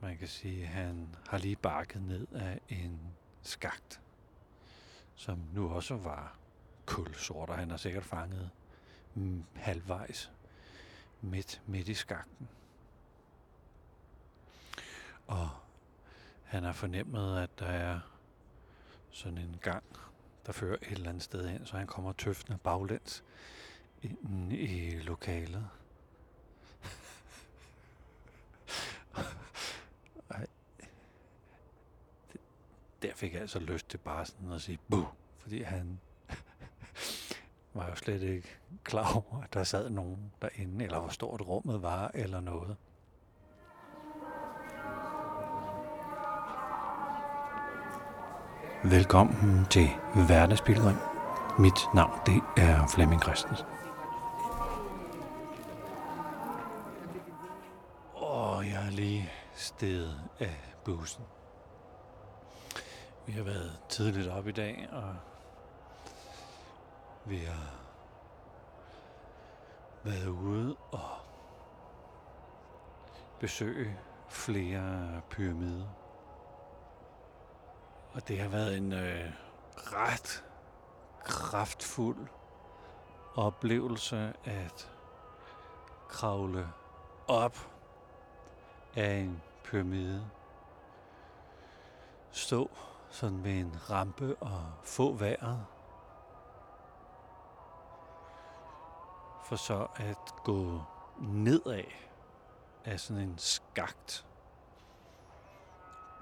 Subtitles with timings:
[0.00, 3.00] Man kan sige, at han har lige bakket ned af en
[3.42, 4.00] skagt,
[5.14, 6.38] som nu også var
[6.86, 8.50] kulsort, og han har sikkert fanget
[9.14, 10.32] mm, halvvejs
[11.20, 12.48] midt, midt i skakten.
[15.26, 15.50] Og
[16.44, 18.00] han har fornemmet, at der er
[19.10, 19.84] sådan en gang,
[20.46, 23.24] der fører et eller andet sted hen, så han kommer tøftende baglæns
[24.02, 25.68] ind i lokalet.
[33.08, 35.04] Der fik jeg altså lyst til bare sådan at sige buh,
[35.38, 36.00] fordi han
[37.74, 38.48] var jo slet ikke
[38.84, 42.76] klar over, at der sad nogen derinde, eller hvor stort rummet var, eller noget.
[48.84, 49.88] Velkommen til
[50.26, 50.96] Hverdagspilgrim.
[51.58, 53.66] Mit navn det er Flemming Christensen.
[58.14, 61.24] Og jeg er lige stedet af bussen.
[63.28, 65.16] Vi har været tidligt op i dag, og
[67.24, 67.74] vi har
[70.04, 71.08] været ude og
[73.40, 73.98] besøge
[74.28, 75.86] flere pyramider.
[78.12, 79.32] Og det har været en øh,
[79.76, 80.44] ret
[81.24, 82.28] kraftfuld
[83.34, 84.90] oplevelse at
[86.08, 86.68] kravle
[87.26, 87.70] op
[88.96, 90.30] af en pyramide.
[92.30, 92.70] Stå
[93.10, 95.66] sådan ved en rampe og få vejret.
[99.44, 100.82] For så at gå
[101.20, 101.84] nedad
[102.84, 104.26] af sådan en skagt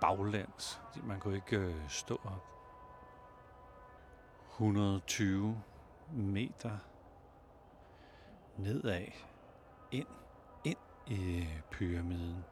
[0.00, 0.80] baglæns.
[1.02, 2.44] Man kunne ikke øh, stå op.
[4.52, 5.62] 120
[6.12, 6.78] meter
[8.56, 9.06] nedad,
[9.90, 10.06] ind,
[10.64, 12.44] ind i pyramiden.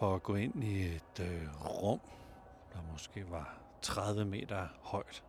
[0.00, 2.00] For at gå ind i et øh, rum,
[2.72, 5.24] der måske var 30 meter højt.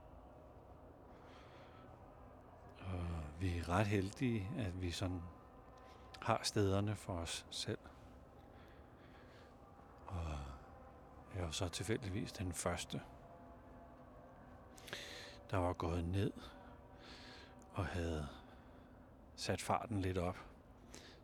[2.79, 3.05] Og
[3.39, 5.21] vi er ret heldige, at vi sådan
[6.21, 7.77] har stederne for os selv.
[10.07, 10.37] Og
[11.35, 13.01] jeg var så tilfældigvis den første,
[15.51, 16.31] der var gået ned
[17.73, 18.27] og havde
[19.35, 20.37] sat farten lidt op.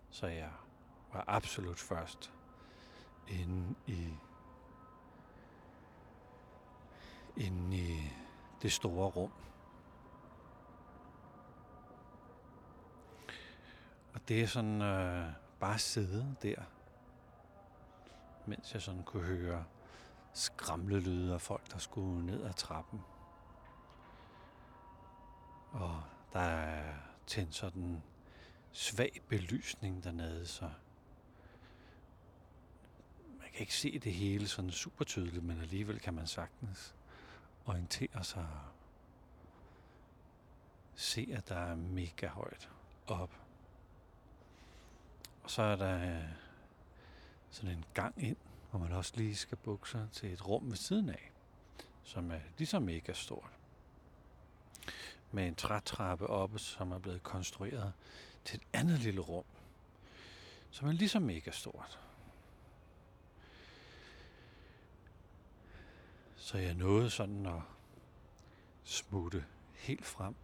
[0.10, 0.52] Så jeg
[1.14, 2.32] var absolut først
[3.30, 4.14] inde i
[7.38, 8.14] inde i
[8.62, 9.32] det store rum.
[14.14, 16.64] Og det er sådan øh, bare sidde der
[18.48, 19.66] mens jeg sådan kunne høre
[20.34, 23.02] skramlelyde af folk, der skulle ned ad trappen.
[25.72, 26.94] Og der er
[27.28, 28.04] tændt sådan
[28.72, 30.70] svag belysning dernede, så
[33.58, 36.96] kan ikke se det hele sådan super tydeligt, men alligevel kan man sagtens
[37.66, 38.72] orientere sig og
[40.96, 42.70] se, at der er mega højt
[43.08, 43.32] op.
[45.44, 46.30] Og så er der øh,
[47.50, 48.38] sådan en gang ind,
[48.70, 51.32] hvor man også lige skal bukke sig til et rum ved siden af,
[52.04, 53.52] som er ligesom mega stort.
[55.32, 57.94] Med en trætrappe oppe, som er blevet konstrueret
[58.46, 59.46] til et andet lille rum,
[60.72, 62.00] som er ligesom mega stort.
[66.48, 67.62] Så jeg nåede sådan at
[68.84, 70.36] smutte helt frem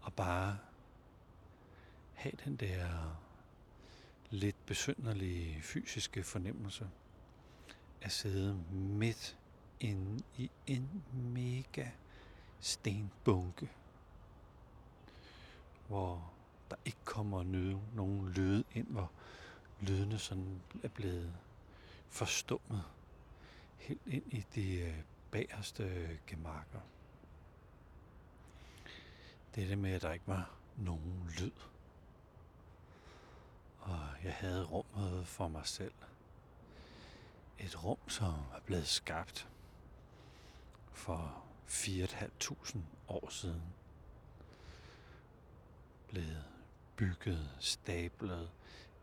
[0.00, 0.58] og bare
[2.12, 2.88] have den der
[4.30, 6.90] lidt besynderlige fysiske fornemmelse
[8.00, 9.36] at sidde midt
[9.80, 11.90] inde i en mega
[12.60, 13.70] stenbunke,
[15.88, 16.32] hvor
[16.70, 19.10] der ikke kommer nyde, nogen lyde ind, hvor
[19.80, 21.36] lydene sådan er blevet
[22.08, 22.84] forstummet
[23.76, 24.94] helt ind i de øh,
[25.30, 26.80] bagerste gemakker.
[29.54, 31.52] Det er det med, at der ikke var nogen lyd
[33.80, 35.92] og jeg havde rummet for mig selv.
[37.58, 39.48] Et rum, som er blevet skabt
[40.92, 42.78] for 4.500
[43.08, 43.62] år siden.
[46.08, 46.44] Blevet
[46.96, 48.50] bygget, stablet,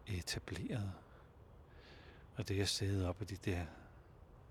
[0.08, 0.94] etableret.
[2.36, 3.66] Og det er siddet op af de der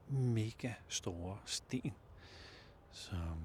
[0.08, 1.94] mega store sten,
[2.90, 3.42] som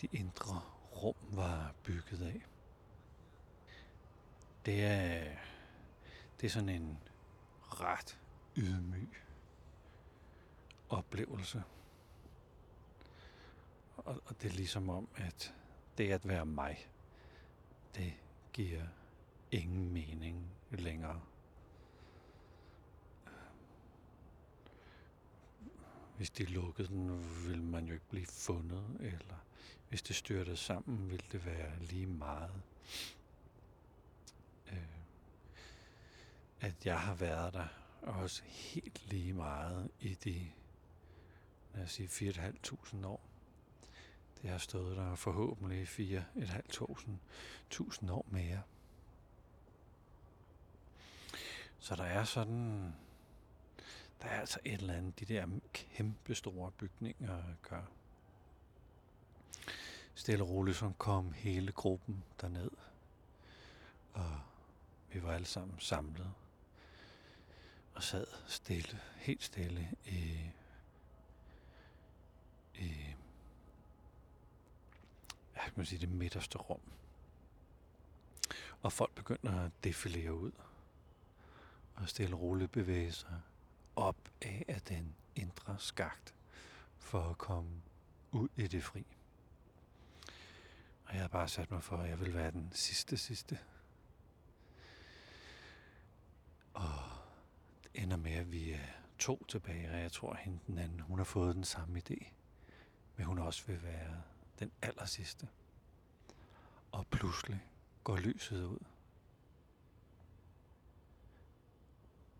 [0.00, 0.60] de indre
[1.02, 2.46] rum var bygget af
[4.66, 5.36] det er,
[6.40, 6.98] det er sådan en
[7.62, 8.20] ret
[8.56, 9.16] ydmyg
[10.88, 11.62] oplevelse.
[13.96, 15.54] Og, og det er ligesom om, at
[15.98, 16.88] det at være mig,
[17.94, 18.12] det
[18.52, 18.86] giver
[19.50, 21.20] ingen mening længere.
[26.16, 29.34] Hvis de lukkede den, ville man jo ikke blive fundet, eller
[29.88, 32.62] hvis det styrtede sammen, ville det være lige meget.
[34.72, 34.78] Øh,
[36.60, 37.66] at jeg har været der
[38.02, 40.50] også helt lige meget i de
[41.74, 43.20] lad os sige 4.500 år.
[44.42, 48.62] Det har stået der forhåbentlig 4.500 år mere.
[51.78, 52.94] Så der er sådan,
[54.22, 57.82] der er altså et eller andet, de der kæmpe store bygninger gør.
[60.14, 62.70] Stille og roligt så kom hele gruppen derned,
[64.12, 64.40] og
[65.12, 66.32] vi var alle sammen samlet
[67.94, 70.50] og sad stille, helt stille i,
[72.74, 72.88] i
[75.54, 76.80] jeg skal man sige, det midterste rum.
[78.82, 80.52] Og folk begynder at defilere ud
[81.94, 83.40] og stille og roligt bevæge sig
[83.96, 86.34] op af, af den indre skagt
[86.98, 87.82] for at komme
[88.32, 89.06] ud i det fri.
[91.04, 93.58] Og jeg har bare sat mig for, at jeg vil være den sidste sidste.
[96.74, 96.92] Og
[97.82, 98.86] det ender med, at vi er
[99.18, 102.26] to tilbage, og jeg tror, at hende den anden, hun har fået den samme idé.
[103.16, 104.22] Men hun også vil være
[104.58, 105.48] den aller sidste.
[106.92, 107.60] Og pludselig
[108.04, 108.78] går lyset ud.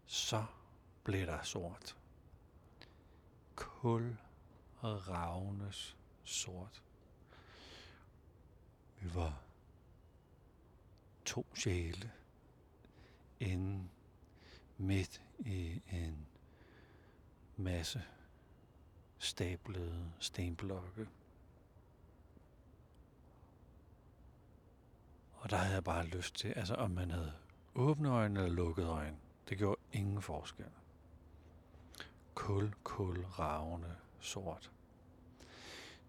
[0.07, 0.45] Så
[1.07, 1.97] blev der sort.
[3.55, 4.17] Kul
[4.79, 6.83] og ravnes sort.
[9.01, 9.43] Vi var
[11.25, 12.13] to sjæle
[13.41, 13.89] inde
[14.77, 16.27] midt i en
[17.57, 18.05] masse
[19.19, 21.09] stablede stenblokke.
[25.33, 27.33] Og der havde jeg bare lyst til, altså om man havde
[27.75, 29.17] åbne øjne eller lukkede øjne,
[29.49, 30.67] det gjorde ingen forskel.
[32.37, 34.71] Kul, kul, ravne, sort.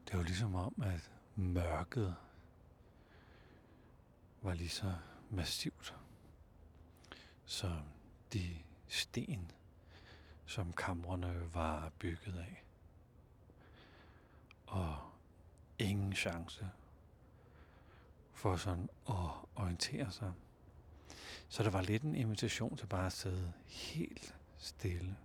[0.08, 2.16] Det var ligesom om, at mørket
[4.42, 4.94] var lige så
[5.30, 5.96] massivt
[7.46, 7.82] som
[8.34, 8.58] de
[8.88, 9.52] sten,
[10.46, 12.64] som kamrene var bygget af.
[14.66, 14.98] Og
[15.80, 16.70] ingen chance
[18.34, 20.34] for sådan at orientere sig.
[21.50, 25.18] Så der var lidt en invitation til bare at sidde helt stille.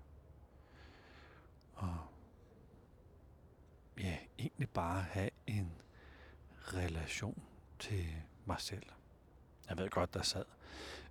[1.83, 1.99] Og
[3.99, 5.73] ja, egentlig bare have en
[6.57, 7.43] relation
[7.79, 8.07] til
[8.45, 8.87] mig selv.
[9.69, 10.45] Jeg ved godt, der sad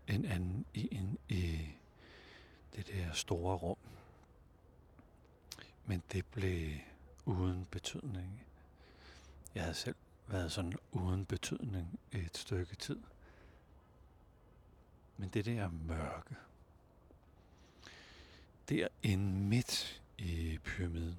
[0.08, 1.70] en anden i, en, i
[2.76, 3.78] det der store rum.
[5.86, 6.78] Men det blev
[7.26, 8.44] uden betydning.
[9.56, 9.96] Jeg havde selv
[10.28, 13.00] været sådan uden betydning et stykke tid.
[15.18, 16.36] Men det der mørke,
[18.70, 21.18] derinde midt i pyramiden,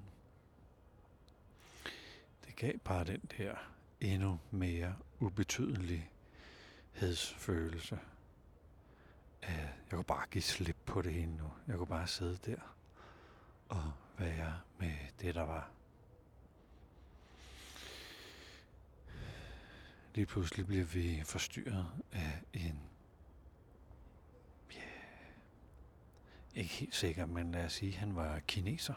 [2.45, 3.55] det gav bare den der
[4.01, 7.99] endnu mere ubetydelighedsfølelse.
[9.41, 11.51] Jeg kunne bare give slip på det hele nu.
[11.67, 12.75] Jeg kunne bare sidde der
[13.69, 15.69] og være med det, der var.
[20.15, 22.79] Lige pludselig bliver vi forstyrret af en,
[26.55, 28.93] ikke helt sikker, men lad os sige, han var kineser.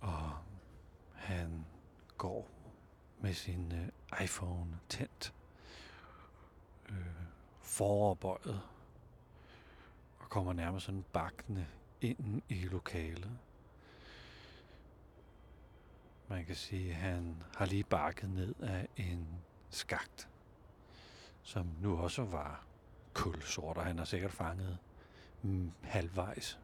[0.00, 0.32] Og
[1.14, 1.64] han
[2.18, 2.48] går
[3.20, 5.34] med sin øh, iPhone tændt,
[6.88, 6.96] øh,
[7.60, 8.60] foroverbøjet,
[10.18, 11.66] og kommer nærmest sådan bakkende
[12.00, 13.38] ind i lokalet.
[16.28, 19.28] Man kan sige, at han har lige bakket ned af en
[19.70, 20.28] skagt,
[21.42, 22.64] som nu også var
[23.14, 24.78] kulsort, og han har sikkert fanget
[25.44, 26.58] Mm, halvvejs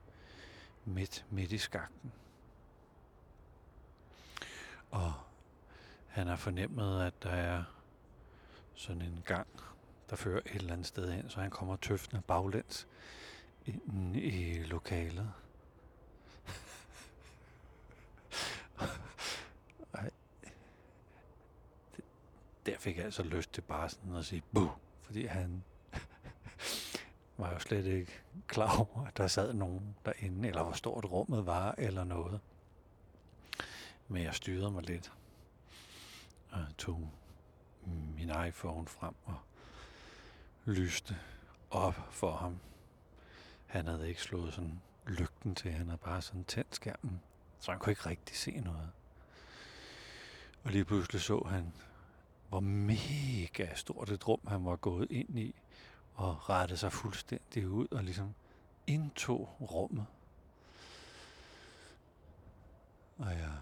[0.85, 2.13] midt, midt i skakten.
[4.91, 5.13] Og
[6.09, 7.65] han har fornemmet, at der er
[8.75, 9.47] sådan en gang,
[10.11, 12.89] der fører et eller andet sted hen, så han kommer tøftende baglæns
[13.67, 15.33] ind i lokalet.
[22.67, 24.71] der fik jeg altså lyst til bare sådan at sige buh,
[25.03, 25.65] fordi han
[27.41, 28.13] var jo slet ikke
[28.47, 32.41] klar over, at der sad nogen derinde, eller hvor stort rummet var, eller noget.
[34.09, 35.13] Men jeg styrede mig lidt,
[36.51, 37.11] og tog
[38.17, 39.37] min iPhone frem og
[40.65, 41.17] lyste
[41.71, 42.59] op for ham.
[43.67, 47.21] Han havde ikke slået sådan lygten til, han havde bare sådan tændt skærmen,
[47.61, 48.91] så han kunne ikke rigtig se noget.
[50.65, 51.73] Og lige pludselig så han
[52.51, 55.55] hvor mega stort et rum han var gået ind i,
[56.21, 58.35] og rette sig fuldstændig ud og ligesom
[58.87, 60.07] indtog rummet.
[63.19, 63.53] Og jeg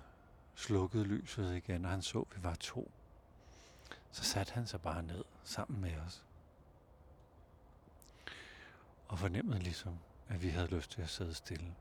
[0.55, 2.91] slukkede lyset igen, og han så, at vi var to.
[4.11, 6.25] Så satte han sig bare ned sammen med os.
[9.09, 9.99] Og fornemmede ligesom,
[10.29, 11.75] at vi havde lyst til at sidde stille.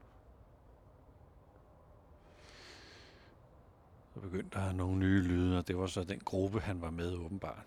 [4.14, 7.16] Så begyndte der nogle nye lyde, og det var så den gruppe, han var med
[7.16, 7.66] åbenbart.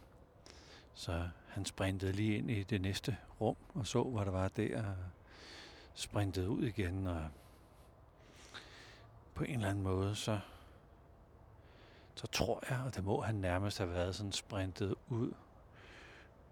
[0.94, 4.78] Så han sprintede lige ind i det næste rum og så, hvad der var der.
[4.78, 4.96] Og
[5.94, 7.28] sprintede ud igen, og
[9.34, 10.40] på en eller anden måde, så,
[12.14, 15.32] så tror jeg, og det må han nærmest have været sådan sprintet ud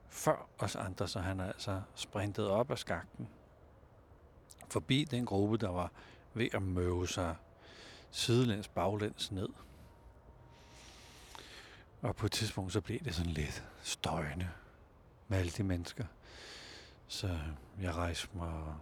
[0.09, 3.29] før os andre, så han er altså sprintet op af skakten,
[4.69, 5.91] forbi den gruppe, der var
[6.35, 7.37] ved at møve sig
[8.11, 9.49] sidelæns baglæns ned.
[12.03, 14.51] Og på et tidspunkt, så blev det sådan lidt støjende
[15.29, 16.05] med alle de mennesker.
[17.07, 17.39] Så
[17.81, 18.77] jeg rejste mig og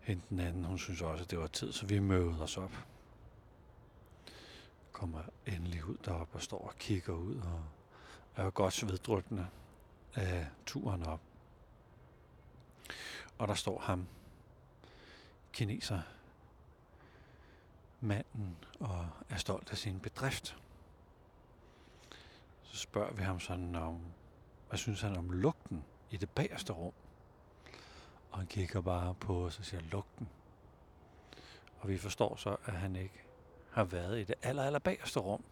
[0.00, 0.64] hente den anden.
[0.64, 2.72] Hun synes også, at det var tid, så vi mødte os op.
[4.92, 7.64] Kommer endelig ud derop og står og kigger ud og
[8.36, 9.46] er godt sveddrøbende
[10.14, 11.20] af turen op.
[13.38, 14.06] Og der står ham,
[15.52, 16.00] kineser,
[18.00, 20.56] manden, og er stolt af sin bedrift.
[22.62, 24.00] Så spørger vi ham sådan om,
[24.68, 26.92] hvad synes han om lugten i det bagerste rum?
[28.30, 30.28] Og han kigger bare på os og siger, lugten.
[31.78, 33.22] Og vi forstår så, at han ikke
[33.70, 35.44] har været i det aller, aller bagerste rum.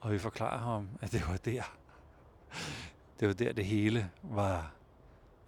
[0.00, 1.76] Og vi forklarer ham, at det var der.
[3.20, 4.72] Det var der, det hele var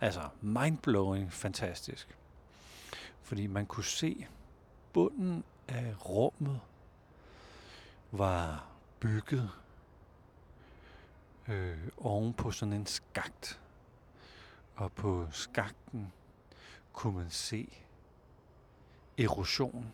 [0.01, 2.19] altså mindblowing fantastisk.
[3.23, 4.27] Fordi man kunne se
[4.93, 6.61] bunden af rummet
[8.11, 8.67] var
[9.01, 9.51] bygget
[11.49, 13.61] øh, oven på sådan en skagt.
[14.77, 16.13] Og på skakten
[16.93, 17.69] kunne man se
[19.19, 19.93] erosion.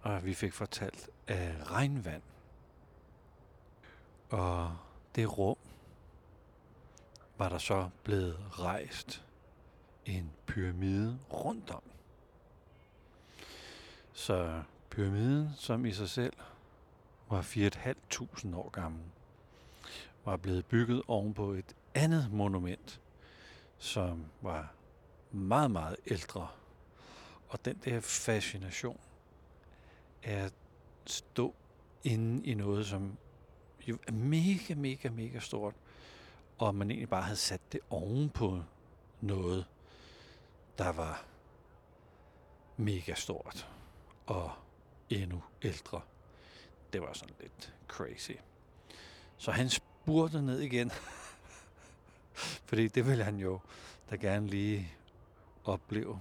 [0.00, 2.22] Og vi fik fortalt af regnvand.
[4.30, 4.76] Og
[5.14, 5.56] det rum
[7.38, 9.24] var der så blevet rejst
[10.06, 11.82] en pyramide rundt om.
[14.12, 16.36] Så pyramiden, som i sig selv
[17.28, 19.02] var 4.500 år gammel,
[20.24, 23.00] var blevet bygget ovenpå et andet monument,
[23.78, 24.72] som var
[25.32, 26.48] meget, meget ældre.
[27.48, 29.00] Og den der fascination
[30.22, 30.52] er at
[31.06, 31.54] stå
[32.04, 33.16] inde i noget, som
[33.88, 35.74] jo er mega, mega, mega stort,
[36.58, 38.62] og man egentlig bare havde sat det ovenpå
[39.20, 39.66] noget,
[40.78, 41.24] der var
[42.76, 43.68] mega stort
[44.26, 44.52] og
[45.10, 46.00] endnu ældre.
[46.92, 48.32] Det var sådan lidt crazy.
[49.36, 50.90] Så hans spurgte ned igen.
[52.68, 53.60] Fordi det vil han jo
[54.10, 54.92] da gerne lige
[55.64, 56.20] opleve.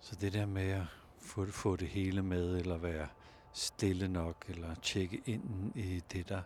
[0.00, 0.86] Så det der med at
[1.18, 3.08] få, få det hele med, eller være
[3.52, 6.42] stille nok, eller tjekke ind i det, der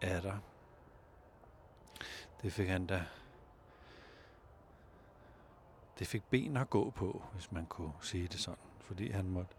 [0.00, 0.38] er der.
[2.42, 3.04] Det fik han da
[5.98, 8.58] det fik ben at gå på, hvis man kunne sige det sådan.
[8.80, 9.54] Fordi han måtte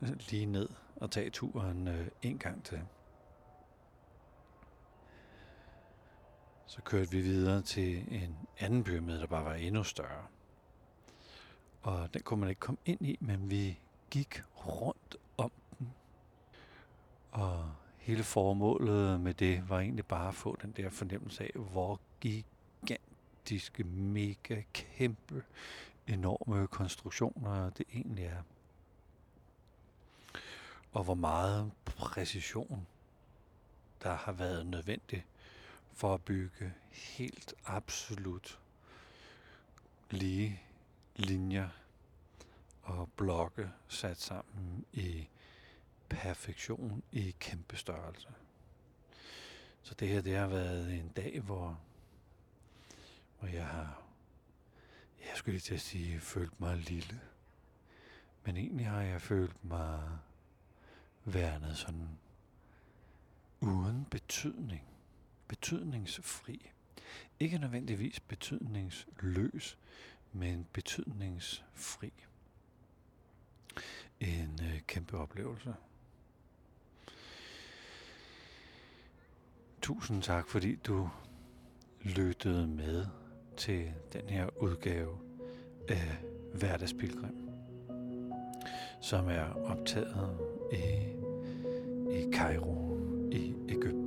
[0.00, 2.82] lige ned og tage turen øh, en gang til.
[6.72, 10.26] Så kørte vi videre til en anden pyramide, der bare var endnu større.
[11.82, 13.78] Og den kunne man ikke komme ind i, men vi
[14.10, 15.94] gik rundt om den.
[17.30, 22.00] Og hele formålet med det var egentlig bare at få den der fornemmelse af, hvor
[22.20, 25.44] gigantiske, mega kæmpe,
[26.06, 28.42] enorme konstruktioner det egentlig er.
[30.92, 32.86] Og hvor meget præcision
[34.02, 35.26] der har været nødvendigt
[35.92, 38.58] for at bygge helt absolut
[40.10, 40.62] lige
[41.16, 41.68] linjer
[42.82, 45.28] og blokke sat sammen i
[46.08, 48.28] perfektion i kæmpe størrelse.
[49.82, 51.80] Så det her, det har været en dag, hvor,
[53.38, 54.02] hvor jeg har,
[55.20, 57.20] jeg skulle lige til at sige, følt mig lille.
[58.44, 60.18] Men egentlig har jeg følt mig
[61.24, 62.18] værnet sådan
[63.60, 64.91] uden betydning
[65.52, 66.70] betydningsfri.
[67.40, 69.78] Ikke nødvendigvis betydningsløs,
[70.32, 72.12] men betydningsfri.
[74.20, 75.74] En øh, kæmpe oplevelse.
[79.82, 81.10] Tusind tak, fordi du
[82.02, 83.06] lyttede med
[83.56, 85.18] til den her udgave
[85.88, 86.18] af
[86.54, 87.50] Hverdagspilgrim,
[89.00, 90.38] som er optaget
[90.72, 90.76] i,
[92.18, 92.98] i Cairo
[93.32, 94.01] i Ægypten.